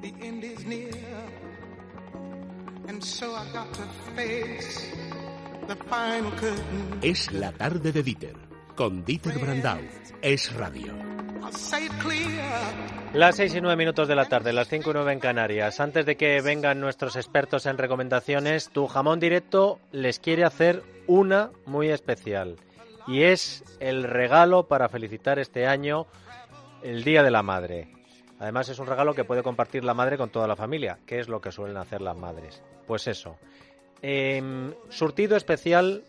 [0.00, 0.92] The end is near.
[2.88, 3.82] And so I got to
[4.14, 4.94] face
[5.66, 7.00] the final curtain.
[7.02, 8.36] Es la tarde de Dieter,
[8.76, 9.80] con Dieter Brandau.
[10.22, 10.94] Es radio.
[11.42, 12.44] I'll say it clear.
[13.12, 15.80] Las seis y nueve minutos de la tarde, las cinco y nueve en Canarias.
[15.80, 21.50] Antes de que vengan nuestros expertos en recomendaciones, tu jamón directo les quiere hacer una
[21.66, 22.56] muy especial.
[23.08, 26.06] Y es el regalo para felicitar este año
[26.82, 27.97] el Día de la Madre.
[28.38, 31.28] Además es un regalo que puede compartir la madre con toda la familia, que es
[31.28, 32.62] lo que suelen hacer las madres.
[32.86, 33.36] Pues eso.
[34.00, 36.04] Em, surtido especial,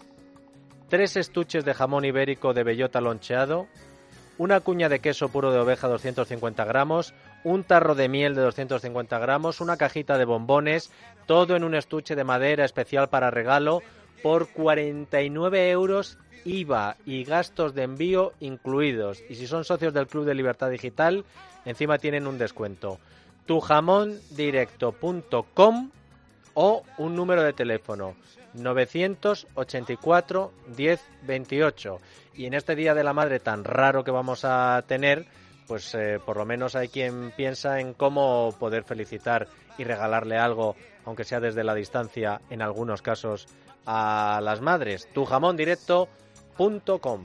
[0.89, 3.67] tres estuches de jamón ibérico de bellota loncheado,
[4.38, 7.13] una cuña de queso puro de oveja 250 gramos,
[7.44, 10.91] un tarro de miel de 250 gramos, una cajita de bombones,
[11.25, 13.81] todo en un estuche de madera especial para regalo
[14.22, 19.23] por 49 euros IVA y gastos de envío incluidos.
[19.30, 21.26] Y si son socios del Club de Libertad Digital,
[21.66, 23.00] encima tienen un descuento.
[23.45, 25.92] tujamondirecto.com
[26.53, 28.16] o un número de teléfono
[28.53, 31.98] 984 10 28.
[32.36, 35.26] Y en este Día de la Madre tan raro que vamos a tener,
[35.67, 40.76] pues eh, por lo menos hay quien piensa en cómo poder felicitar y regalarle algo,
[41.06, 43.48] aunque sea desde la distancia, en algunos casos,
[43.85, 45.08] a las madres.
[45.13, 47.23] tujamondirecto.com.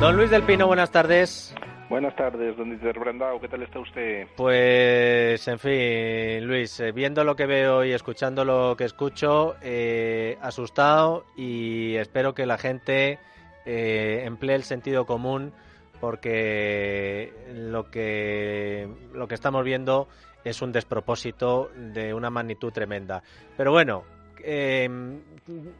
[0.00, 1.54] Don Luis del Pino, buenas tardes.
[1.88, 4.26] Buenas tardes, don Dieter Brandao, ¿qué tal está usted?
[4.36, 10.36] Pues, en fin, Luis, eh, viendo lo que veo y escuchando lo que escucho, eh,
[10.42, 13.18] asustado y espero que la gente
[13.64, 15.54] eh, emplee el sentido común
[16.00, 20.08] porque lo que, lo que estamos viendo
[20.44, 23.22] es un despropósito de una magnitud tremenda.
[23.56, 24.04] Pero bueno,
[24.42, 24.88] eh,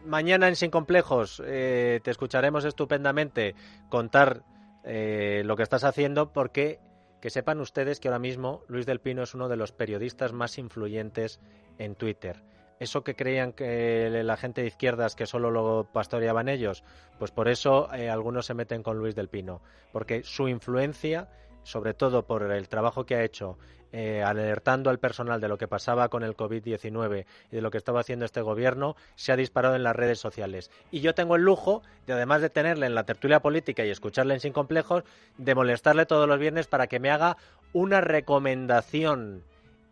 [0.05, 3.55] mañana en Sin Complejos eh, te escucharemos estupendamente
[3.88, 4.42] contar
[4.84, 6.80] eh, lo que estás haciendo porque
[7.20, 10.56] que sepan ustedes que ahora mismo Luis del Pino es uno de los periodistas más
[10.58, 11.41] influyentes
[11.78, 12.42] en Twitter.
[12.78, 16.84] Eso que creían que la gente de izquierdas que solo lo pastoreaban ellos,
[17.19, 19.61] pues por eso eh, algunos se meten con Luis del Pino,
[19.93, 21.28] porque su influencia,
[21.65, 23.59] sobre todo por el trabajo que ha hecho
[23.91, 27.78] eh, alertando al personal de lo que pasaba con el COVID-19 y de lo que
[27.78, 30.71] estaba haciendo este gobierno, se ha disparado en las redes sociales.
[30.91, 34.34] Y yo tengo el lujo de, además de tenerle en la tertulia política y escucharle
[34.34, 35.05] en Sin Complejos,
[35.39, 37.39] de molestarle todos los viernes para que me haga
[37.72, 39.43] una recomendación.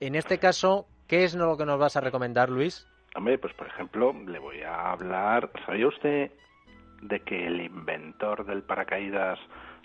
[0.01, 2.87] En este caso, ¿qué es lo que nos vas a recomendar, Luis?
[3.15, 5.51] Hombre, pues por ejemplo, le voy a hablar.
[5.65, 6.31] ¿Sabía usted
[7.03, 9.39] de que el inventor del paracaídas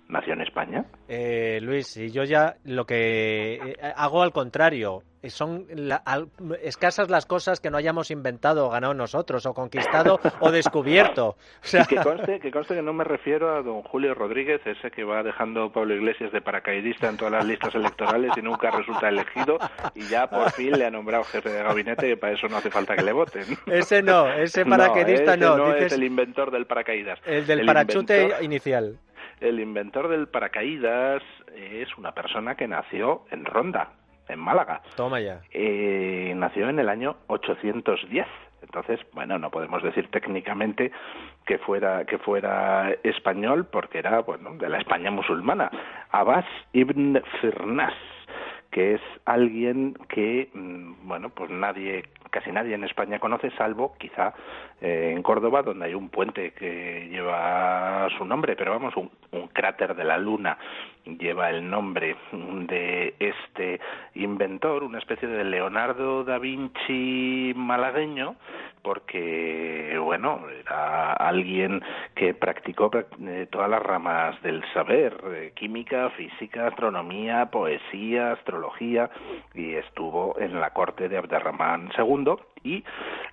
[0.08, 0.86] nació en España?
[1.08, 5.04] Eh, Luis, y yo ya lo que eh, hago al contrario.
[5.28, 6.30] Son la- al-
[6.64, 11.28] escasas las cosas que no hayamos inventado o ganado nosotros, o conquistado o descubierto.
[11.28, 14.62] O sea, Y que conste, que conste que no me refiero a don Julio Rodríguez,
[14.66, 18.72] ese que va dejando Pablo Iglesias de paracaidista en todas las listas electorales y nunca
[18.72, 19.60] resulta elegido
[19.94, 22.72] y ya por fin le ha nombrado jefe de gabinete que para eso no hace
[22.72, 23.44] falta que le voten.
[23.68, 25.66] ese no, ese paracaidista no, no.
[25.66, 27.20] ese no dices es el inventor del paracaídas.
[27.28, 28.98] el del El parachute inventor- inicial.
[29.42, 31.24] El inventor del paracaídas
[31.56, 33.90] es una persona que nació en Ronda,
[34.28, 34.84] en Málaga.
[34.96, 35.42] Toma ya.
[35.52, 38.28] Eh, nació en el año 810.
[38.62, 40.92] Entonces, bueno, no podemos decir técnicamente
[41.48, 45.72] que fuera que fuera español porque era, bueno, de la España musulmana.
[46.12, 47.96] Abbas ibn Firnas,
[48.72, 54.34] que es alguien que, mm, bueno, pues nadie, casi nadie en España conoce, salvo quizá
[54.80, 59.12] eh, en Córdoba, donde hay un puente que lleva su nombre, pero vamos, un,
[59.54, 60.58] cráter de la Luna
[61.06, 63.80] lleva el nombre de este
[64.16, 68.36] inventor, una especie de Leonardo da Vinci malagueño,
[68.82, 71.82] porque, bueno, era alguien
[72.16, 78.61] que practicó eh, todas las ramas del saber, eh, química, física, astronomía, poesía, astrología,
[79.54, 82.84] y estuvo en la corte de Abderramán II, y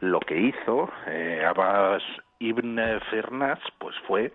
[0.01, 2.03] lo que hizo eh, Abbas
[2.39, 4.33] Ibn Firnas, pues fue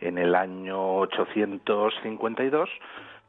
[0.00, 2.70] en el año 852,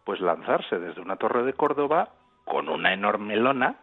[0.03, 2.09] pues lanzarse desde una torre de Córdoba
[2.45, 3.75] con una enorme lona,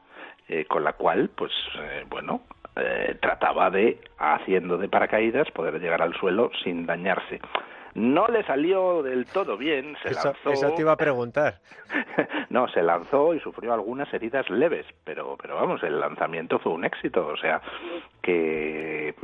[0.48, 2.42] eh, con la cual, pues, eh, bueno,
[2.76, 7.40] eh, trataba de, haciendo de paracaídas, poder llegar al suelo sin dañarse.
[7.94, 10.50] No le salió del todo bien, se Eso, lanzó.
[10.50, 11.58] eso te iba a preguntar.
[12.50, 16.84] no, se lanzó y sufrió algunas heridas leves, pero, pero vamos, el lanzamiento fue un
[16.84, 17.60] éxito, o sea,
[18.28, 19.14] que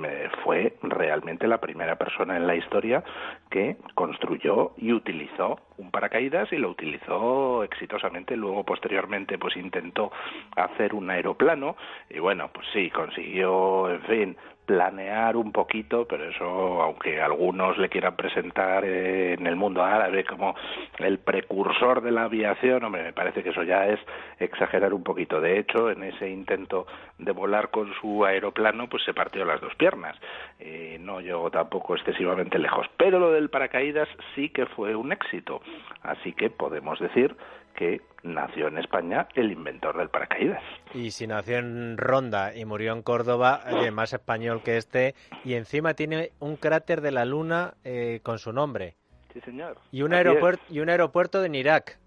[0.43, 3.05] fue realmente la primera persona en la historia
[3.51, 8.37] que construyó y utilizó un paracaídas y lo utilizó exitosamente.
[8.37, 10.11] Luego, posteriormente, pues intentó
[10.57, 11.77] hacer un aeroplano
[12.09, 17.89] y bueno, pues sí, consiguió, en fin, planear un poquito, pero eso, aunque algunos le
[17.89, 20.55] quieran presentar en el mundo árabe como
[20.99, 24.01] el precursor de la aviación, hombre, me parece que eso ya es
[24.39, 25.41] exagerar un poquito.
[25.41, 26.87] De hecho, en ese intento
[27.19, 30.17] de volar con su aeroplano, pues se partió las dos piernas.
[30.59, 32.87] Eh, no llegó tampoco excesivamente lejos.
[32.97, 35.61] Pero lo del paracaídas sí que fue un éxito.
[36.03, 37.37] Así que podemos decir
[37.75, 40.63] que nació en España el inventor del paracaídas.
[40.95, 43.63] Y si nació en Ronda y murió en Córdoba,
[43.93, 45.15] más español que este,
[45.45, 48.95] y encima tiene un cráter de la Luna eh, con su nombre.
[49.33, 49.77] Sí, señor.
[49.91, 51.99] Y un, aeropuerto, y un aeropuerto de Irak.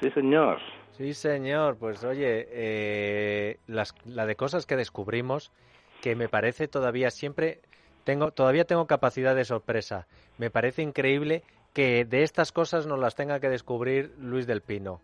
[0.00, 0.60] Sí, señor.
[0.96, 1.76] Sí, señor.
[1.76, 5.52] Pues oye, eh, las, la de cosas que descubrimos,
[6.00, 7.60] que me parece todavía siempre,
[8.04, 10.06] tengo, todavía tengo capacidad de sorpresa.
[10.38, 11.42] Me parece increíble
[11.74, 15.02] que de estas cosas nos las tenga que descubrir Luis del Pino.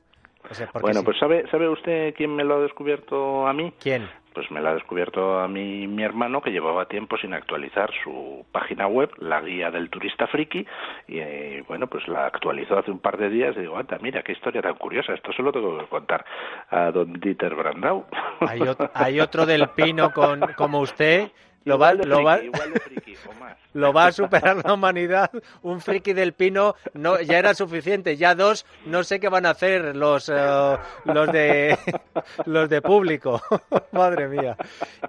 [0.80, 3.72] Bueno, pues ¿sabe, ¿sabe usted quién me lo ha descubierto a mí?
[3.80, 4.08] ¿Quién?
[4.34, 8.46] Pues me lo ha descubierto a mí mi hermano que llevaba tiempo sin actualizar su
[8.50, 10.66] página web, la guía del turista friki,
[11.06, 14.22] y eh, bueno, pues la actualizó hace un par de días y digo, anda, mira,
[14.22, 16.24] qué historia tan curiosa, esto se lo tengo que contar
[16.70, 18.06] a don Dieter Brandau.
[18.40, 18.60] Hay,
[18.94, 21.30] hay otro del Pino con, como usted
[21.64, 22.40] lo va, lo, va,
[23.74, 25.30] lo va a superar la humanidad.
[25.62, 28.16] Un friki del pino no, ya era suficiente.
[28.16, 31.78] Ya dos, no sé qué van a hacer los, eh, los, de,
[32.46, 33.40] los de público.
[33.92, 34.56] Madre mía.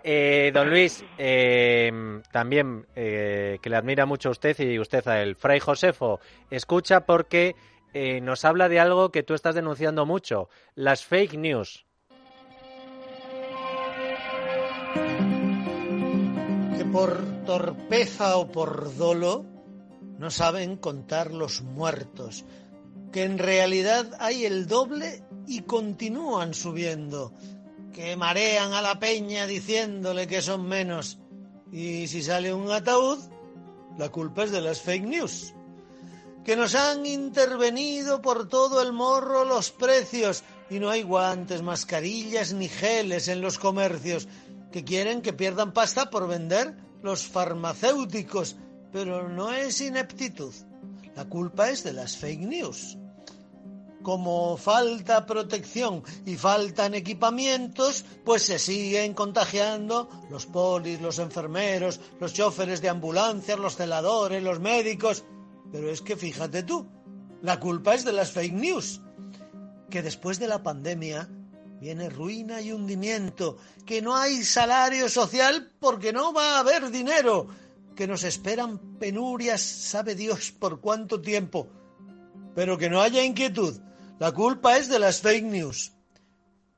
[0.03, 5.35] Eh, don Luis, eh, también que le admira mucho a usted y usted a él.
[5.35, 6.19] Fray Josefo,
[6.49, 7.55] escucha porque
[8.21, 11.85] nos habla de algo que tú estás denunciando mucho, las fake news.
[16.93, 19.43] Por torpeza o por dolo
[20.19, 22.45] no saben contar los muertos,
[23.11, 27.33] que en realidad hay el doble y continúan subiendo,
[27.93, 31.17] que marean a la peña diciéndole que son menos,
[31.71, 33.17] y si sale un ataúd,
[33.97, 35.55] la culpa es de las fake news,
[36.45, 42.53] que nos han intervenido por todo el morro los precios, y no hay guantes, mascarillas
[42.53, 44.27] ni geles en los comercios,
[44.73, 48.57] que quieren que pierdan pasta por vender los farmacéuticos,
[48.91, 50.51] pero no es ineptitud.
[51.15, 52.97] La culpa es de las fake news.
[54.01, 62.33] Como falta protección y faltan equipamientos, pues se siguen contagiando los polis, los enfermeros, los
[62.33, 65.23] choferes de ambulancias, los celadores, los médicos.
[65.71, 66.87] Pero es que fíjate tú,
[67.43, 69.01] la culpa es de las fake news,
[69.91, 71.29] que después de la pandemia
[71.83, 77.49] viene ruina y hundimiento, que no hay salario social porque no va a haber dinero,
[77.93, 81.67] que nos esperan penurias, sabe Dios por cuánto tiempo,
[82.55, 83.81] pero que no haya inquietud.
[84.17, 85.91] La culpa es de las fake news.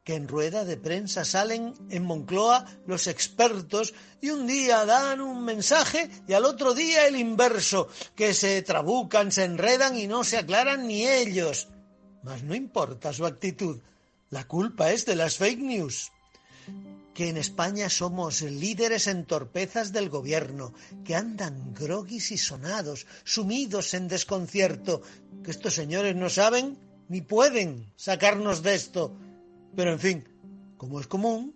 [0.03, 5.45] Que en rueda de prensa salen en Moncloa los expertos y un día dan un
[5.45, 10.37] mensaje y al otro día el inverso, que se trabucan, se enredan y no se
[10.37, 11.67] aclaran ni ellos.
[12.23, 13.79] Mas no importa su actitud
[14.29, 16.11] la culpa es de las fake news.
[17.13, 20.73] Que en España somos líderes en torpezas del gobierno,
[21.05, 25.01] que andan groguis y sonados, sumidos en desconcierto,
[25.43, 26.77] que estos señores no saben
[27.07, 29.15] ni pueden sacarnos de esto.
[29.75, 30.27] Pero en fin,
[30.77, 31.55] como es común,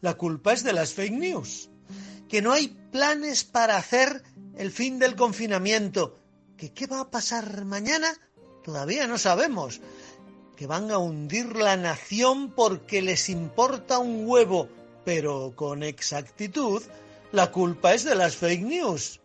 [0.00, 1.70] la culpa es de las fake news.
[2.28, 4.22] Que no hay planes para hacer
[4.56, 6.18] el fin del confinamiento.
[6.58, 8.12] Que qué va a pasar mañana
[8.62, 9.80] todavía no sabemos
[10.58, 14.68] que van a hundir la nación porque les importa un huevo,
[15.04, 16.82] pero con exactitud,
[17.30, 19.20] la culpa es de las fake news.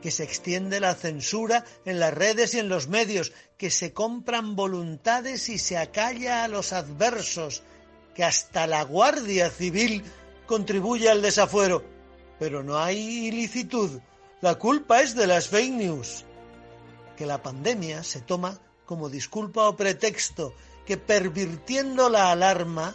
[0.00, 4.54] Que se extiende la censura en las redes y en los medios, que se compran
[4.54, 7.64] voluntades y se acalla a los adversos,
[8.14, 10.04] que hasta la Guardia Civil
[10.46, 11.82] contribuye al desafuero.
[12.38, 13.98] Pero no hay ilicitud.
[14.40, 16.24] La culpa es de las fake news.
[17.16, 20.54] Que la pandemia se toma como disculpa o pretexto
[20.86, 22.94] que pervirtiendo la alarma,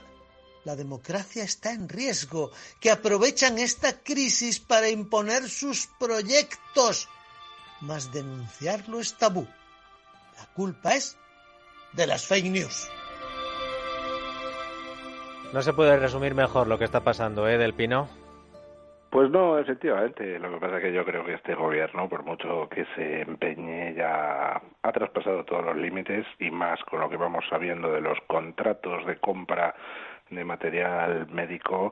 [0.64, 7.10] la democracia está en riesgo, que aprovechan esta crisis para imponer sus proyectos.
[7.82, 9.48] Mas denunciarlo es tabú.
[10.38, 11.18] La culpa es
[11.94, 12.90] de las fake news.
[15.52, 18.21] No se puede resumir mejor lo que está pasando, ¿eh, Del Pino?
[19.12, 20.40] Pues no, efectivamente.
[20.40, 23.94] Lo que pasa es que yo creo que este gobierno, por mucho que se empeñe,
[23.94, 28.18] ya ha traspasado todos los límites y más con lo que vamos sabiendo de los
[28.28, 29.76] contratos de compra
[30.30, 31.92] de material médico.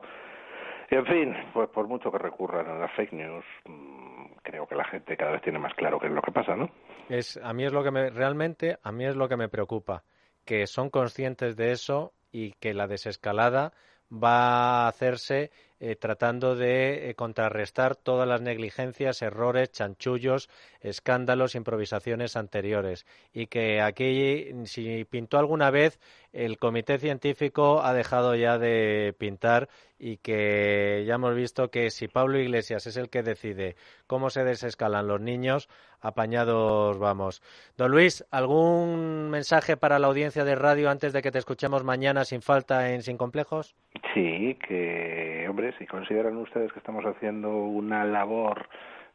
[0.88, 4.84] En fin, pues por mucho que recurran a las fake news, mm, creo que la
[4.84, 6.70] gente cada vez tiene más claro qué es lo que pasa, ¿no?
[7.10, 10.04] Es, a mí es lo que me, realmente, a mí es lo que me preocupa,
[10.46, 13.72] que son conscientes de eso y que la desescalada
[14.10, 15.50] va a hacerse
[15.80, 23.06] eh, tratando de eh, contrarrestar todas las negligencias, errores, chanchullos, escándalos, improvisaciones anteriores.
[23.32, 25.98] Y que aquí, si pintó alguna vez,
[26.32, 29.68] el comité científico ha dejado ya de pintar
[29.98, 34.44] y que ya hemos visto que si Pablo Iglesias es el que decide cómo se
[34.44, 35.68] desescalan los niños,
[36.00, 37.42] apañados vamos.
[37.76, 42.24] Don Luis, ¿algún mensaje para la audiencia de radio antes de que te escuchemos mañana
[42.24, 43.76] sin falta en Sin Complejos?
[44.14, 48.68] Sí, que, hombre, si consideran ustedes que estamos haciendo una labor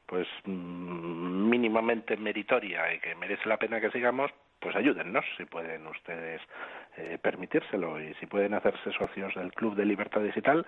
[0.05, 5.85] pues mm, mínimamente meritoria y que merece la pena que sigamos, pues ayúdennos si pueden
[5.87, 6.41] ustedes
[6.97, 10.65] eh, permitírselo y si pueden hacerse socios del Club de Libertad Digital,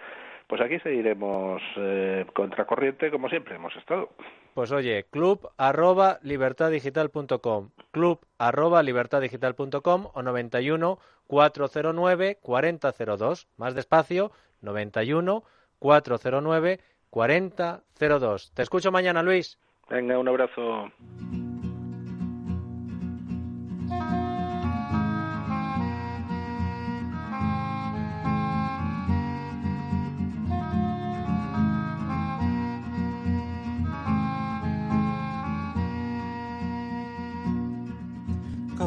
[0.47, 4.09] pues aquí seguiremos eh, contracorriente como siempre hemos estado.
[4.53, 15.43] Pues oye, club arroba libertaddigital.com, club arroba libertaddigital.com o 91 409 4002, más despacio, 91
[15.79, 16.79] 409
[17.09, 18.51] 4002.
[18.53, 19.59] Te escucho mañana, Luis.
[19.89, 20.91] Venga, un abrazo.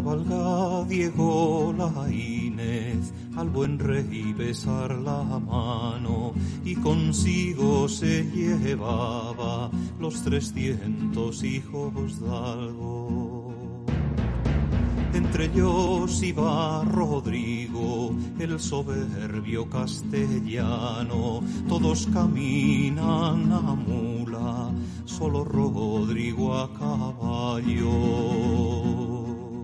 [0.00, 6.33] Cabalga Diego Laínez al buen rey besar la mano
[6.64, 13.54] y consigo se llevaba los trescientos hijos de algo.
[15.12, 24.71] Entre ellos iba Rodrigo, el soberbio castellano, todos caminan a mula,
[25.04, 27.90] solo Rodrigo a caballo.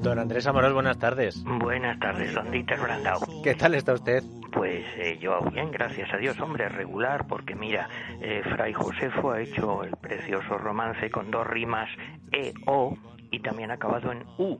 [0.06, 1.42] Don Andrés Amorós, buenas tardes.
[1.42, 3.18] Buenas tardes, don Dieter Brandau.
[3.42, 4.22] ¿Qué tal está usted?
[4.52, 7.88] Pues eh, yo bien, gracias a Dios, hombre, regular, porque mira,
[8.20, 11.88] eh, Fray Josefo ha hecho el precioso romance con dos rimas
[12.30, 12.96] E-O
[13.32, 14.56] y también acabado en U.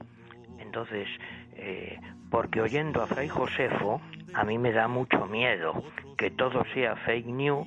[0.59, 1.07] Entonces,
[1.53, 1.97] eh,
[2.29, 4.01] porque oyendo a Fray Josefo,
[4.33, 5.81] a mí me da mucho miedo
[6.17, 7.65] que todo sea fake news,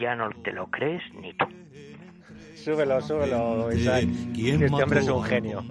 [0.00, 1.46] ya no te lo crees ni tú.
[2.64, 4.06] Súbelo, súbelo, Isaac.
[4.36, 5.64] Este hombre es un genio.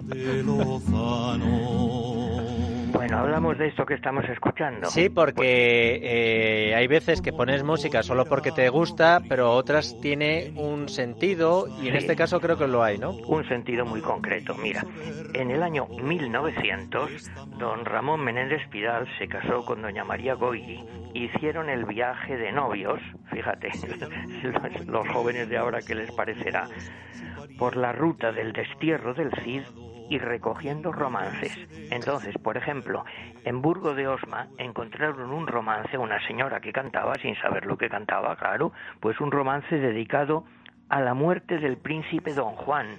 [2.92, 4.88] Bueno, hablamos de esto que estamos escuchando.
[4.90, 10.52] Sí, porque eh, hay veces que pones música solo porque te gusta, pero otras tiene
[10.56, 13.10] un sentido y en este caso creo que lo hay, ¿no?
[13.10, 14.54] Un sentido muy concreto.
[14.56, 14.84] Mira,
[15.34, 20.84] en el año 1900, don Ramón Menéndez Pidal se casó con doña María Goyi.
[21.14, 23.00] Hicieron el viaje de novios,
[23.32, 23.70] fíjate,
[24.86, 26.68] los jóvenes de ahora qué les parecerá,
[27.58, 29.62] por la ruta del destierro del Cid
[30.10, 31.56] y recogiendo romances.
[31.90, 33.04] Entonces, por ejemplo,
[33.44, 37.88] en Burgo de Osma encontraron un romance, una señora que cantaba, sin saber lo que
[37.88, 40.44] cantaba, claro, pues un romance dedicado
[40.88, 42.98] a la muerte del príncipe don Juan,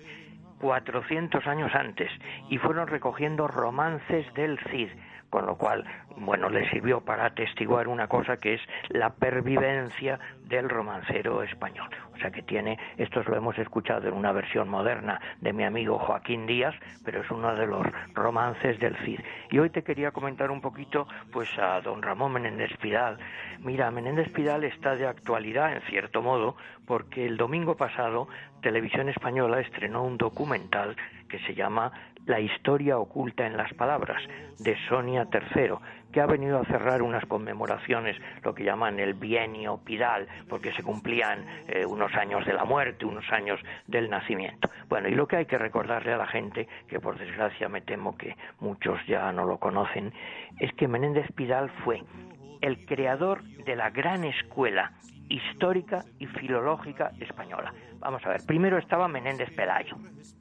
[0.61, 2.09] 400 años antes,
[2.49, 4.89] y fueron recogiendo romances del Cid
[5.31, 5.83] con lo cual,
[6.17, 11.89] bueno, le sirvió para atestiguar una cosa que es la pervivencia del romancero español.
[12.13, 15.97] O sea que tiene, esto lo hemos escuchado en una versión moderna de mi amigo
[15.97, 19.21] Joaquín Díaz, pero es uno de los romances del Cid.
[19.49, 23.17] Y hoy te quería comentar un poquito, pues a don Ramón Menéndez Pidal.
[23.59, 28.27] Mira, Menéndez Pidal está de actualidad, en cierto modo, porque el domingo pasado
[28.61, 30.95] Televisión Española estrenó un documental
[31.27, 31.91] que se llama
[32.25, 34.21] la historia oculta en las palabras,
[34.59, 35.73] de Sonia III,
[36.11, 40.83] que ha venido a cerrar unas conmemoraciones, lo que llaman el bienio pidal, porque se
[40.83, 44.69] cumplían eh, unos años de la muerte, unos años del nacimiento.
[44.87, 48.15] Bueno, y lo que hay que recordarle a la gente, que por desgracia me temo
[48.17, 50.13] que muchos ya no lo conocen,
[50.59, 52.03] es que Menéndez Pidal fue
[52.61, 54.91] el creador de la gran escuela
[55.31, 57.73] histórica y filológica española.
[57.99, 59.95] Vamos a ver, primero estaba Menéndez Pelayo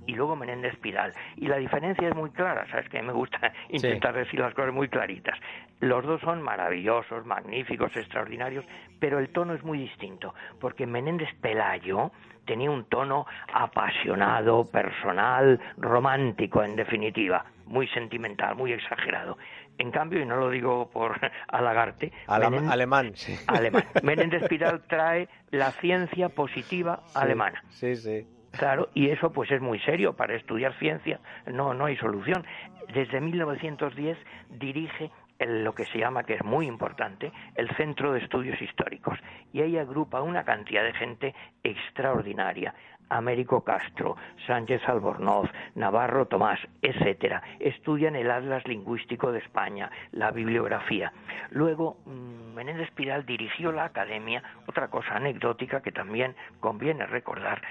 [0.07, 1.13] y luego Menéndez Pidal.
[1.37, 2.89] Y la diferencia es muy clara, ¿sabes?
[2.89, 5.39] Que me gusta intentar decir las cosas muy claritas.
[5.79, 8.65] Los dos son maravillosos, magníficos, extraordinarios,
[8.99, 12.11] pero el tono es muy distinto, porque Menéndez Pelayo
[12.51, 19.39] tenía un tono apasionado, personal, romántico, en definitiva, muy sentimental, muy exagerado.
[19.79, 21.17] En cambio, y no lo digo por
[21.47, 23.13] halagarte, alemán, alemán.
[24.03, 27.63] Menéndez Pidal trae la ciencia positiva alemana.
[27.69, 28.27] Sí, sí.
[28.51, 32.45] Claro, y eso pues es muy serio para estudiar ciencia, no no hay solución.
[32.93, 35.13] Desde 1910 dirige
[35.47, 39.19] lo que se llama, que es muy importante, el Centro de Estudios Históricos.
[39.53, 42.75] Y ahí agrupa una cantidad de gente extraordinaria.
[43.11, 44.17] Américo Castro,
[44.47, 51.13] Sánchez Albornoz, Navarro Tomás, etcétera, estudian el Atlas Lingüístico de España, la bibliografía.
[51.51, 57.63] Luego, mm, Menéndez Pidal dirigió la academia, otra cosa anecdótica que también conviene recordar,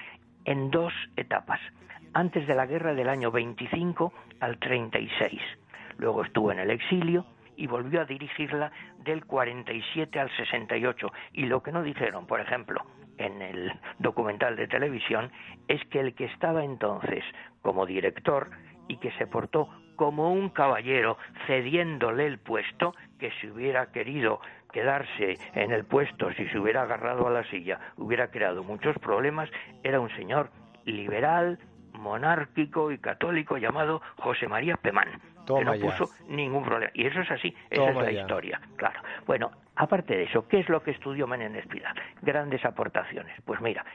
[0.43, 1.61] en dos etapas,
[2.13, 4.11] antes de la guerra del año 25
[4.41, 5.41] al 36.
[5.97, 7.25] Luego estuvo en el exilio,
[7.59, 8.71] y volvió a dirigirla
[9.03, 11.11] del 47 al 68.
[11.33, 12.85] Y lo que no dijeron, por ejemplo,
[13.17, 15.29] en el documental de televisión,
[15.67, 17.23] es que el que estaba entonces
[17.61, 18.49] como director
[18.87, 24.39] y que se portó como un caballero cediéndole el puesto, que si hubiera querido
[24.71, 29.49] quedarse en el puesto, si se hubiera agarrado a la silla, hubiera creado muchos problemas,
[29.83, 30.49] era un señor
[30.85, 31.59] liberal,
[31.91, 35.19] monárquico y católico llamado José María Pemán,
[35.57, 36.91] que no puso ningún problema.
[36.93, 39.01] Y eso es así, esa es la historia, claro.
[39.25, 41.95] Bueno, aparte de eso, ¿qué es lo que estudió Menéndez Pidal?
[42.21, 43.35] Grandes aportaciones.
[43.45, 43.85] Pues mira,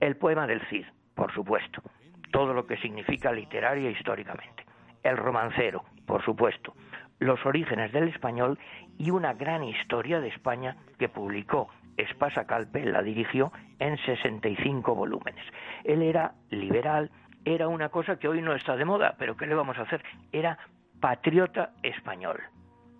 [0.00, 1.82] el poema del Cid, por supuesto,
[2.30, 4.64] todo lo que significa literaria e históricamente.
[5.02, 6.74] El romancero, por supuesto,
[7.18, 8.58] los orígenes del español
[8.98, 15.44] y una gran historia de España que publicó Espasa Calpe, la dirigió en 65 volúmenes.
[15.84, 17.10] Él era liberal,
[17.44, 20.02] era una cosa que hoy no está de moda, pero ¿qué le vamos a hacer?
[20.32, 20.58] Era
[21.00, 22.40] patriota español.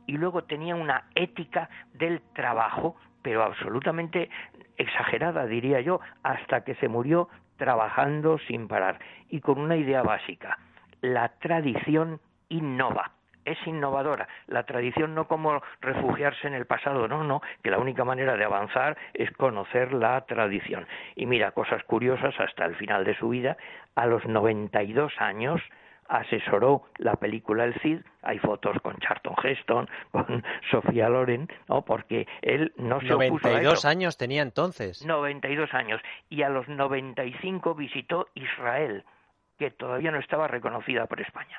[0.07, 4.29] Y luego tenía una ética del trabajo, pero absolutamente
[4.77, 10.59] exagerada, diría yo, hasta que se murió trabajando sin parar y con una idea básica.
[11.03, 13.13] La tradición innova
[13.45, 14.29] es innovadora.
[14.47, 18.45] La tradición no como refugiarse en el pasado, no, no, que la única manera de
[18.45, 20.87] avanzar es conocer la tradición.
[21.17, 23.57] Y mira, cosas curiosas, hasta el final de su vida,
[23.95, 25.61] a los 92 años,
[26.11, 31.83] asesoró la película El Cid, hay fotos con Charlton Heston, con Sofía Loren, ¿no?
[31.83, 35.05] porque él no se 92 años tenía entonces.
[35.07, 39.05] 92 años, y a los 95 visitó Israel,
[39.59, 41.59] que todavía no estaba reconocida por España.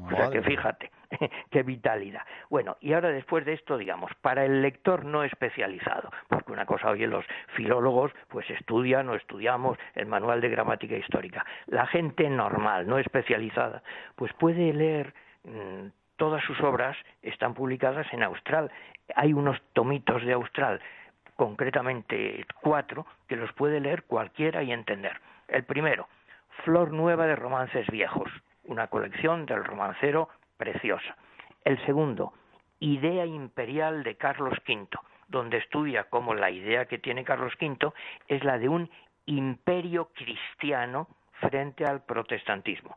[0.00, 0.90] O sea que fíjate,
[1.50, 2.22] qué vitalidad.
[2.48, 6.90] Bueno, y ahora después de esto, digamos, para el lector no especializado, porque una cosa,
[6.90, 11.44] oye, los filólogos pues estudian o estudiamos el manual de gramática histórica.
[11.66, 13.82] La gente normal, no especializada,
[14.16, 15.12] pues puede leer
[15.44, 18.70] mm, todas sus obras, están publicadas en Austral.
[19.14, 20.80] Hay unos tomitos de Austral,
[21.36, 25.20] concretamente cuatro, que los puede leer cualquiera y entender.
[25.48, 26.08] El primero,
[26.64, 28.30] Flor Nueva de Romances Viejos,
[28.64, 31.16] una colección del romancero preciosa.
[31.64, 32.32] El segundo,
[32.80, 34.88] Idea Imperial de Carlos V,
[35.28, 37.92] donde estudia cómo la idea que tiene Carlos V
[38.28, 38.90] es la de un
[39.26, 41.08] imperio cristiano
[41.40, 42.96] frente al protestantismo.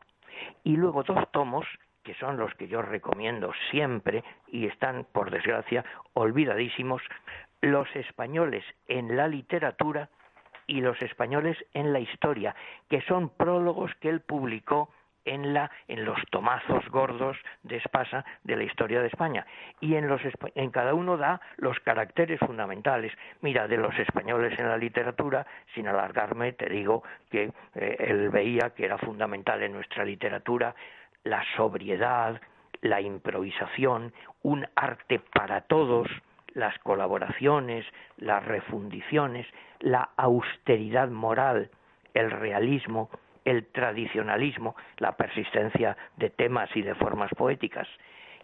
[0.64, 1.66] Y luego dos tomos,
[2.02, 7.02] que son los que yo recomiendo siempre y están, por desgracia, olvidadísimos,
[7.62, 10.10] Los españoles en la literatura
[10.66, 12.54] y los españoles en la historia,
[12.88, 14.90] que son prólogos que él publicó
[15.26, 19.46] en, la, en los tomazos gordos de Espasa de la historia de España.
[19.80, 20.22] Y en, los,
[20.54, 23.12] en cada uno da los caracteres fundamentales.
[23.42, 28.70] Mira, de los españoles en la literatura, sin alargarme, te digo que eh, él veía
[28.70, 30.74] que era fundamental en nuestra literatura
[31.24, 32.40] la sobriedad,
[32.80, 34.12] la improvisación,
[34.42, 36.08] un arte para todos,
[36.54, 37.84] las colaboraciones,
[38.16, 39.46] las refundiciones,
[39.80, 41.70] la austeridad moral,
[42.14, 43.10] el realismo,
[43.46, 47.88] el tradicionalismo, la persistencia de temas y de formas poéticas.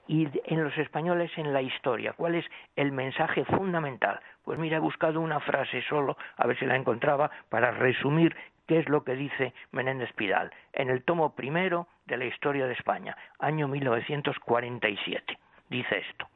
[0.09, 2.45] Y en los españoles en la historia, ¿cuál es
[2.77, 4.21] el mensaje fundamental?
[4.45, 8.35] Pues mira, he buscado una frase solo, a ver si la encontraba, para resumir
[8.67, 12.75] qué es lo que dice Menéndez Pidal en el tomo primero de la historia de
[12.75, 15.39] España, año 1947.
[15.69, 16.29] Dice esto.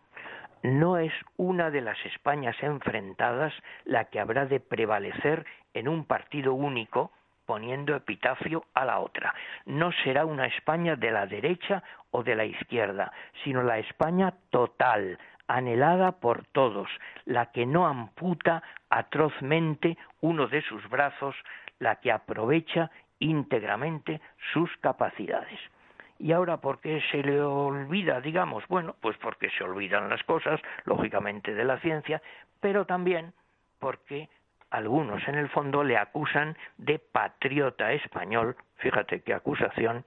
[0.63, 3.53] No es una de las Españas enfrentadas
[3.85, 7.13] la que habrá de prevalecer en un partido único
[7.47, 9.35] poniendo epitafio a la otra.
[9.65, 13.13] No será una España de la derecha o de la izquierda,
[13.45, 16.89] sino la España total, anhelada por todos,
[17.25, 21.37] la que no amputa atrozmente uno de sus brazos,
[21.79, 24.21] la que aprovecha íntegramente
[24.53, 25.59] sus capacidades.
[26.19, 28.67] Y ahora, ¿por qué se le olvida, digamos?
[28.69, 32.23] Bueno, pues porque se olvidan las cosas, lógicamente, de la ciencia,
[32.61, 33.35] pero también
[33.79, 34.29] porque
[34.71, 40.05] algunos en el fondo le acusan de patriota español, fíjate qué acusación,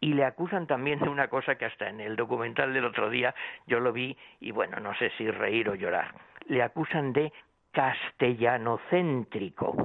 [0.00, 3.34] y le acusan también de una cosa que hasta en el documental del otro día
[3.66, 6.14] yo lo vi y bueno, no sé si reír o llorar.
[6.46, 7.32] Le acusan de
[7.72, 9.76] castellanocéntrico.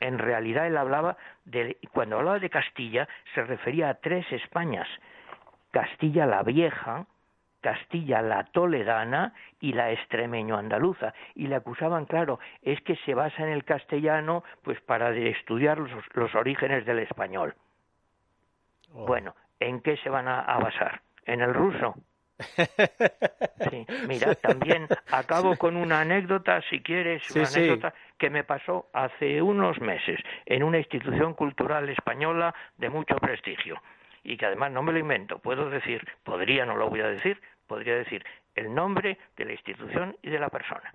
[0.00, 4.86] En realidad él hablaba de cuando hablaba de Castilla se refería a tres Españas.
[5.72, 7.06] Castilla la Vieja,
[7.66, 13.42] Castilla la toledana y la extremeño andaluza y le acusaban claro es que se basa
[13.42, 17.56] en el castellano pues para estudiar los, los orígenes del español.
[18.94, 19.04] Oh.
[19.06, 21.96] bueno en qué se van a, a basar en el ruso
[23.70, 27.58] Sí, mira, también acabo con una anécdota, si quieres, Sí, una sí.
[27.58, 33.82] anécdota que me pasó hace unos meses en una institución cultural española de mucho prestigio.
[34.22, 37.40] Y que además no me lo invento, puedo decir, podría, no lo voy a decir,
[37.66, 38.24] podría decir
[38.54, 40.92] el nombre de la institución y de la persona.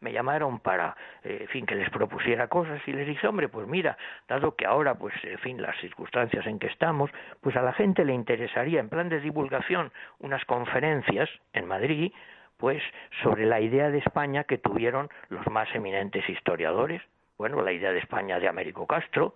[0.00, 3.98] Me llamaron para, eh, fin, que les propusiera cosas y les dije, hombre, pues mira,
[4.26, 7.10] dado que ahora, pues, en fin, las circunstancias en que estamos,
[7.42, 12.12] pues a la gente le interesaría, en plan de divulgación, unas conferencias en Madrid,
[12.56, 12.82] pues,
[13.22, 17.02] sobre la idea de España que tuvieron los más eminentes historiadores.
[17.36, 19.34] Bueno, la idea de España de Américo Castro,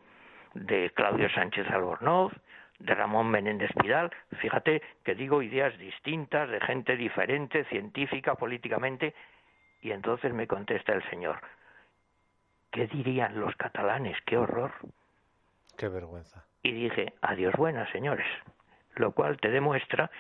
[0.54, 2.32] de Claudio Sánchez Albornoz,
[2.78, 4.10] de Ramón Menéndez Pidal.
[4.40, 9.14] Fíjate que digo ideas distintas, de gente diferente, científica, políticamente.
[9.80, 11.40] Y entonces me contesta el señor,
[12.70, 14.16] ¿qué dirían los catalanes?
[14.24, 14.72] ¡Qué horror!
[15.76, 16.44] Qué vergüenza.
[16.62, 18.26] Y dije, adiós buenas, señores.
[18.96, 20.10] Lo cual te demuestra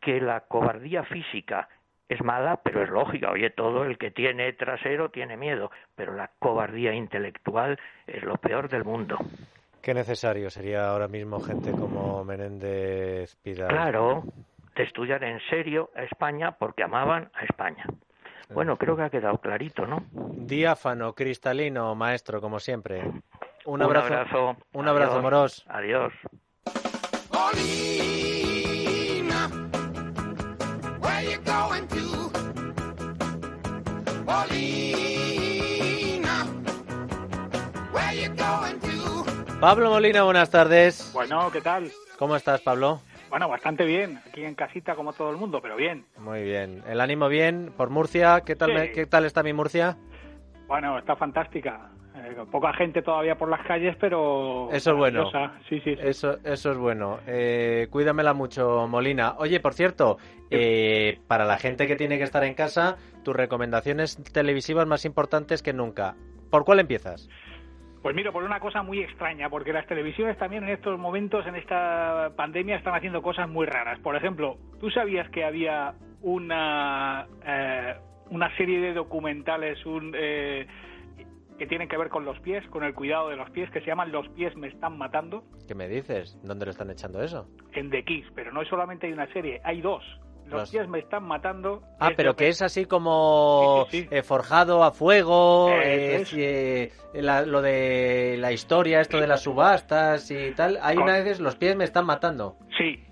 [0.00, 1.68] que la cobardía física
[2.08, 3.30] es mala, pero es lógica.
[3.30, 8.68] Oye, todo el que tiene trasero tiene miedo, pero la cobardía intelectual es lo peor
[8.68, 9.18] del mundo.
[9.82, 13.68] Qué necesario sería ahora mismo gente como Menéndez Pidal.
[13.68, 14.22] Claro,
[14.76, 17.84] de estudiar en serio a España porque amaban a España.
[18.54, 20.04] Bueno, creo que ha quedado clarito, ¿no?
[20.12, 23.02] Diáfano, cristalino, maestro, como siempre.
[23.64, 24.06] Un Un abrazo.
[24.14, 24.56] abrazo.
[24.72, 25.22] Un abrazo, Adiós.
[25.22, 25.64] moros.
[25.68, 26.12] Adiós.
[27.30, 27.60] Paulina,
[31.00, 31.86] where you going
[39.62, 41.08] Pablo Molina, buenas tardes.
[41.14, 41.88] Bueno, ¿qué tal?
[42.18, 43.00] ¿Cómo estás, Pablo?
[43.30, 44.18] Bueno, bastante bien.
[44.26, 46.04] Aquí en casita como todo el mundo, pero bien.
[46.18, 46.82] Muy bien.
[46.88, 48.40] El ánimo bien por Murcia.
[48.44, 48.74] ¿Qué tal, Sí.
[48.74, 49.96] me- ¿qué tal está mi Murcia?
[50.66, 51.92] Bueno, está fantástica.
[52.16, 54.68] Eh, poca gente todavía por las calles, pero...
[54.72, 55.30] Eso es bueno.
[55.68, 55.96] Sí, sí, sí.
[56.02, 57.20] Eso, eso es bueno.
[57.28, 59.36] Eh, cuídamela mucho, Molina.
[59.38, 60.18] Oye, por cierto,
[60.50, 65.62] eh, para la gente que tiene que estar en casa, tus recomendaciones televisivas más importantes
[65.62, 66.16] que nunca.
[66.50, 67.28] ¿Por cuál empiezas?
[68.02, 71.54] Pues mira, por una cosa muy extraña, porque las televisiones también en estos momentos, en
[71.54, 74.00] esta pandemia, están haciendo cosas muy raras.
[74.00, 77.94] Por ejemplo, ¿tú sabías que había una, eh,
[78.30, 80.66] una serie de documentales un, eh,
[81.58, 83.86] que tienen que ver con los pies, con el cuidado de los pies, que se
[83.86, 85.44] llaman Los pies me están matando?
[85.68, 86.36] ¿Qué me dices?
[86.42, 87.46] ¿Dónde lo están echando eso?
[87.72, 90.04] en The Kiss, pero no solamente hay una serie, hay dos.
[90.52, 91.82] Los Los- pies me están matando.
[91.98, 94.08] Ah, es pero que es así como Sí, sí, sí.
[94.14, 96.32] eh, forjado a fuego, eh, es.
[96.36, 100.78] eh, la- lo de la historia, esto de las subastas y tal.
[100.82, 102.56] Hay Con- una vez los pies me están matando.
[102.78, 103.04] Sí,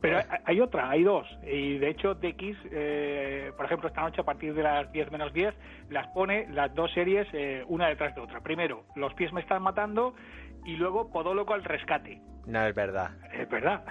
[0.00, 1.26] pero hay, hay otra, hay dos.
[1.46, 5.32] Y de hecho, Kiss, eh, por ejemplo, esta noche a partir de las 10 menos
[5.32, 5.54] 10,
[5.90, 8.40] las pone las dos series eh, una detrás de otra.
[8.40, 10.14] Primero, Los pies me están matando
[10.64, 12.20] y luego Podólogo al rescate.
[12.46, 13.10] No es verdad.
[13.32, 13.84] Es verdad.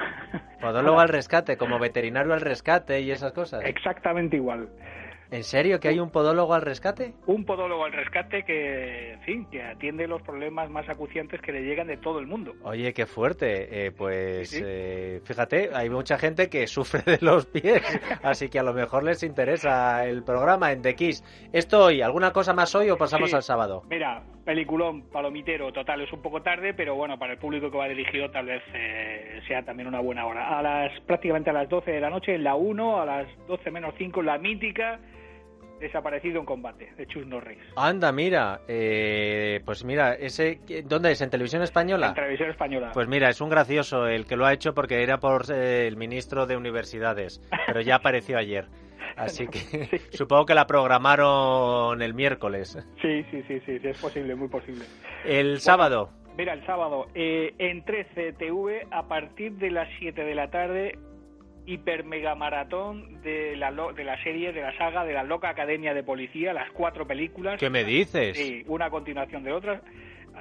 [0.61, 3.63] Podólogo al rescate, como veterinario al rescate y esas cosas.
[3.65, 4.69] Exactamente igual.
[5.31, 7.13] ¿En serio que hay un podólogo al rescate?
[7.25, 11.61] Un podólogo al rescate que, en fin, que atiende los problemas más acuciantes que le
[11.63, 12.53] llegan de todo el mundo.
[12.63, 13.87] Oye, qué fuerte.
[13.87, 17.81] Eh, pues Sí, eh, fíjate, hay mucha gente que sufre de los pies,
[18.21, 21.23] así que a lo mejor les interesa el programa en The Kiss.
[21.51, 22.01] ¿Esto hoy?
[22.01, 23.35] ¿Alguna cosa más hoy o pasamos Sí.
[23.35, 23.83] al sábado?
[23.89, 27.87] Mira, peliculón, palomitero, total, es un poco tarde, pero bueno, para el público que va
[27.87, 30.59] dirigido tal vez eh, sea también una buena hora.
[30.59, 33.71] A las prácticamente a las 12 de la noche, en la 1, a las 12
[33.71, 34.99] menos 5, la mítica
[35.79, 37.59] Desaparecido en combate, de Chus Norris.
[37.75, 41.21] Anda, mira, eh, pues mira, ese, ¿dónde es?
[41.21, 42.07] ¿En televisión española?
[42.09, 42.91] En televisión española.
[42.93, 45.97] Pues mira, es un gracioso el que lo ha hecho porque era por eh, el
[45.97, 48.67] ministro de universidades, pero ya apareció ayer.
[49.17, 49.97] Así que Sí.
[50.17, 52.77] supongo que la programaron el miércoles.
[53.01, 54.85] Sí, sí, sí, sí, sí, es posible, muy posible.
[55.25, 56.09] El sábado.
[56.37, 60.97] Mira, el sábado, eh, en 13 TV, a partir de las 7 de la tarde,
[61.65, 65.49] hiper mega maratón de la, lo- de la serie, de la saga de la Loca
[65.49, 67.59] Academia de Policía, las cuatro películas.
[67.59, 68.37] ¿Qué me dices?
[68.37, 69.81] Sí, una a continuación de otra.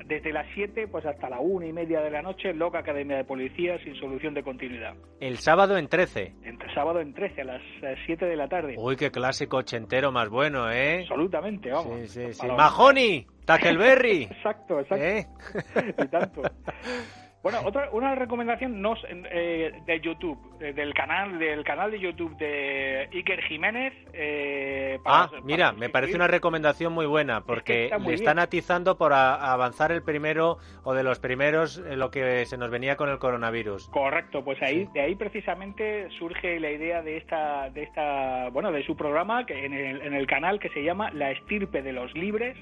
[0.07, 3.25] Desde las 7 pues hasta la una y media de la noche, Loca Academia de
[3.25, 4.95] Policía sin solución de continuidad.
[5.21, 6.33] El sábado en 13.
[6.45, 8.75] Entre sábado en 13 a las eh, 7 de la tarde.
[8.79, 11.01] Uy, qué clásico ochentero más bueno, ¿eh?
[11.03, 12.01] Absolutamente, vamos.
[12.11, 12.47] Sí, sí, sí.
[12.47, 14.23] Mahoney, Tackleberry.
[14.31, 15.05] Exacto, exacto.
[15.05, 15.27] ¿Eh?
[16.03, 16.41] Y tanto.
[17.43, 22.37] Bueno, otra una recomendación no eh, de YouTube, eh, del canal del canal de YouTube
[22.37, 23.93] de Iker Jiménez.
[24.13, 29.91] Eh, ah, mira, me parece una recomendación muy buena porque le están atizando por avanzar
[29.91, 33.89] el primero o de los primeros lo que se nos venía con el coronavirus.
[33.89, 38.87] Correcto, pues ahí de ahí precisamente surge la idea de esta de esta bueno de
[38.87, 42.15] su programa que en el, en el canal que se llama La estirpe de los
[42.15, 42.57] libres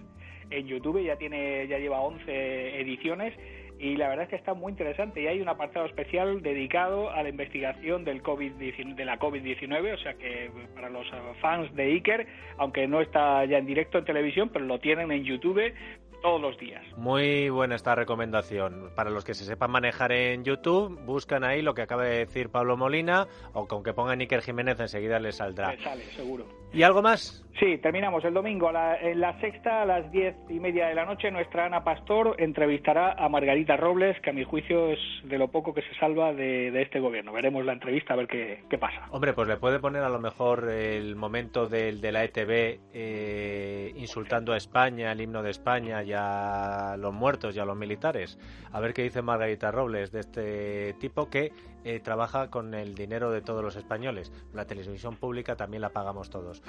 [0.49, 3.35] en YouTube ya tiene ya lleva 11 ediciones
[3.81, 7.23] y la verdad es que está muy interesante y hay un apartado especial dedicado a
[7.23, 11.07] la investigación del COVID de la COVID-19, o sea que para los
[11.41, 12.27] fans de Iker,
[12.59, 15.73] aunque no está ya en directo en televisión, pero lo tienen en YouTube
[16.21, 16.85] todos los días.
[16.99, 18.91] Muy buena esta recomendación.
[18.95, 22.51] Para los que se sepan manejar en YouTube, buscan ahí lo que acaba de decir
[22.51, 25.73] Pablo Molina o con que pongan Iker Jiménez enseguida les saldrá.
[25.73, 26.45] Le sale, seguro.
[26.73, 27.45] ¿Y algo más?
[27.61, 28.71] Sí, terminamos el domingo.
[28.71, 33.13] en la sexta, a las diez y media de la noche, nuestra Ana Pastor entrevistará
[33.13, 36.81] a Margarita Robles, que a mi juicio es de lo poco que se salva de,
[36.81, 37.33] este gobierno.
[37.33, 39.07] Veremos la entrevista a ver qué, pasa.
[39.11, 43.93] Hombre, pues le puede poner a lo mejor el momento del de la ETV eh,
[43.97, 48.39] insultando a España, el himno de España y a los muertos y a los militares.
[48.73, 51.53] A ver qué dice Margarita Robles de este tipo que
[51.85, 54.33] eh, trabaja con el dinero de todos los españoles.
[54.53, 56.63] La televisión pública también la pagamos todos.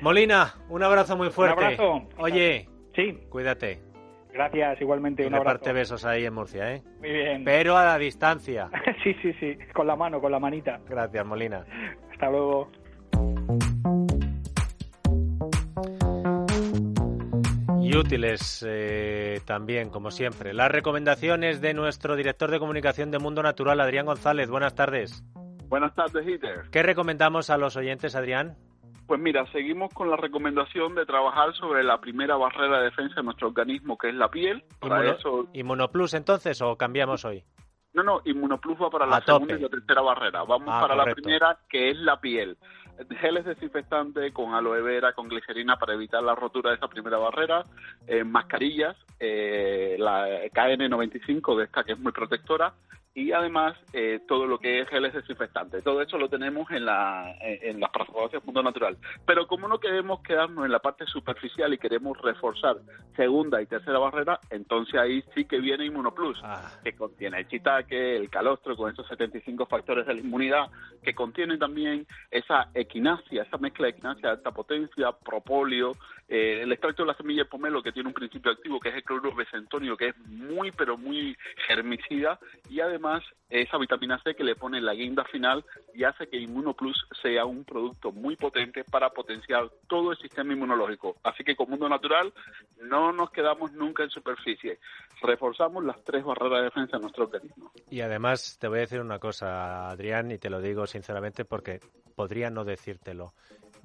[0.00, 1.58] Molina, un abrazo muy fuerte.
[1.58, 2.08] Un abrazo.
[2.18, 3.18] Oye, sí.
[3.28, 3.80] cuídate.
[4.32, 5.26] Gracias, igualmente.
[5.26, 6.82] Un parte besos ahí en Murcia, ¿eh?
[6.98, 7.42] Muy bien.
[7.44, 8.70] Pero a la distancia.
[9.02, 9.56] sí, sí, sí.
[9.72, 10.78] Con la mano, con la manita.
[10.86, 11.64] Gracias, Molina.
[12.12, 12.70] Hasta luego.
[17.86, 20.52] Y útiles eh, también, como siempre.
[20.52, 24.50] Las recomendaciones de nuestro director de comunicación de Mundo Natural, Adrián González.
[24.50, 25.22] Buenas tardes.
[25.68, 26.64] Buenas tardes, Hitter.
[26.72, 28.56] ¿Qué recomendamos a los oyentes, Adrián?
[29.06, 33.22] Pues mira, seguimos con la recomendación de trabajar sobre la primera barrera de defensa de
[33.22, 34.64] nuestro organismo, que es la piel.
[34.80, 35.46] Para eso...
[35.52, 37.44] ¿Inmunoplus entonces o cambiamos hoy?
[37.94, 40.42] No, no, Inmunoplus va para la segunda y la tercera barrera.
[40.42, 42.58] Vamos ah, para la primera, que es la piel.
[43.20, 47.62] Geles desinfectantes con aloe vera, con glicerina para evitar la rotura de esa primera barrera.
[48.06, 52.72] Eh, mascarillas, eh, la KN95 de esta que es muy protectora
[53.16, 55.82] y además eh, todo lo que es geles desinfectantes.
[55.82, 58.98] Todo eso lo tenemos en, la, en las farmacias Mundo Natural.
[59.24, 62.76] Pero como no queremos quedarnos en la parte superficial y queremos reforzar
[63.16, 66.78] segunda y tercera barrera, entonces ahí sí que viene Inmunoplus, ah.
[66.84, 70.66] que contiene el chitaque, el calostro, con esos 75 factores de la inmunidad,
[71.02, 75.92] que contiene también esa equinacia, esa mezcla de equinacia de alta potencia, propóleo,
[76.28, 78.96] eh, el extracto de la semilla de pomelo, que tiene un principio activo, que es
[78.96, 81.34] el cloruro besentonio, que es muy, pero muy
[81.66, 83.05] germicida, y además
[83.48, 85.64] esa vitamina C que le pone la guinda final
[85.94, 91.16] y hace que Inmunoplus sea un producto muy potente para potenciar todo el sistema inmunológico.
[91.22, 92.32] Así que con Mundo Natural
[92.82, 94.78] no nos quedamos nunca en superficie.
[95.22, 97.70] Reforzamos las tres barreras de defensa de nuestro organismo.
[97.90, 101.80] Y además te voy a decir una cosa, Adrián, y te lo digo sinceramente porque
[102.14, 103.32] podría no decírtelo.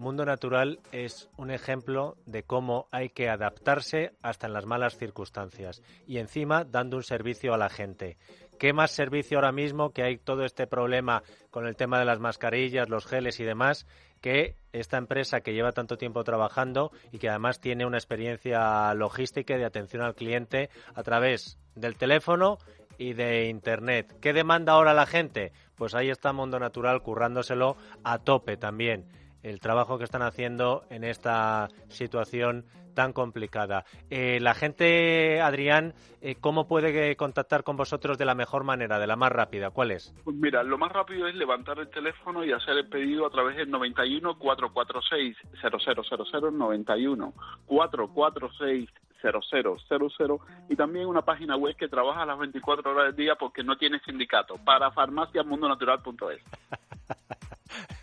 [0.01, 5.83] Mundo Natural es un ejemplo de cómo hay que adaptarse hasta en las malas circunstancias
[6.07, 8.17] y encima dando un servicio a la gente.
[8.57, 12.19] ¿Qué más servicio ahora mismo que hay todo este problema con el tema de las
[12.19, 13.85] mascarillas, los geles y demás?
[14.21, 19.55] que esta empresa que lleva tanto tiempo trabajando y que además tiene una experiencia logística
[19.55, 22.59] y de atención al cliente a través del teléfono
[22.99, 24.15] y de Internet.
[24.21, 25.53] ¿Qué demanda ahora la gente?
[25.73, 29.07] Pues ahí está Mundo Natural currándoselo a tope también
[29.43, 33.85] el trabajo que están haciendo en esta situación tan complicada.
[34.09, 39.07] Eh, la gente, Adrián, eh, ¿cómo puede contactar con vosotros de la mejor manera, de
[39.07, 39.71] la más rápida?
[39.71, 40.13] ¿Cuál es?
[40.23, 43.55] Pues mira, lo más rápido es levantar el teléfono y hacer el pedido a través
[43.57, 47.33] del 91 446 0000 91
[47.65, 48.89] 446
[49.21, 53.77] 0000 y también una página web que trabaja las 24 horas del día porque no
[53.77, 56.41] tiene sindicato para farmaciamundonatural.es.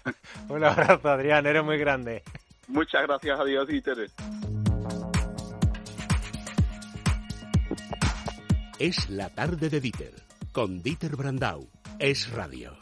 [0.48, 2.22] Un abrazo, Adrián, eres muy grande.
[2.68, 4.10] Muchas gracias, adiós, Dieter.
[8.78, 10.14] Es la tarde de Dieter,
[10.52, 11.68] con Dieter Brandau.
[11.98, 12.72] Es radio.